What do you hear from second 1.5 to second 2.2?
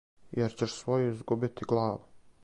главу,